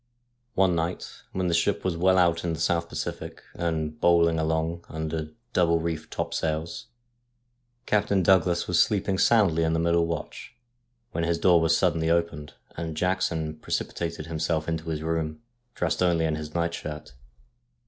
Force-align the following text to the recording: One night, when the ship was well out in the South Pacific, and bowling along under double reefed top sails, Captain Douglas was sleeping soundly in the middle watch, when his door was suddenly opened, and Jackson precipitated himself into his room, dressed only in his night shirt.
One 0.55 0.73
night, 0.73 1.21
when 1.31 1.45
the 1.45 1.53
ship 1.53 1.85
was 1.85 1.95
well 1.95 2.17
out 2.17 2.43
in 2.43 2.53
the 2.53 2.59
South 2.59 2.89
Pacific, 2.89 3.43
and 3.53 4.01
bowling 4.01 4.39
along 4.39 4.83
under 4.89 5.29
double 5.53 5.79
reefed 5.79 6.09
top 6.11 6.33
sails, 6.33 6.87
Captain 7.85 8.23
Douglas 8.23 8.67
was 8.67 8.79
sleeping 8.79 9.19
soundly 9.19 9.61
in 9.61 9.73
the 9.73 9.79
middle 9.79 10.07
watch, 10.07 10.55
when 11.11 11.23
his 11.23 11.37
door 11.37 11.61
was 11.61 11.77
suddenly 11.77 12.09
opened, 12.09 12.53
and 12.75 12.97
Jackson 12.97 13.57
precipitated 13.59 14.25
himself 14.25 14.67
into 14.67 14.89
his 14.89 15.03
room, 15.03 15.43
dressed 15.75 16.01
only 16.01 16.25
in 16.25 16.33
his 16.35 16.55
night 16.55 16.73
shirt. 16.73 17.13